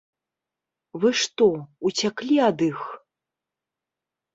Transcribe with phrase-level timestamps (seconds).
[1.03, 1.47] Вы што,
[1.91, 2.79] уцяклі ад іх?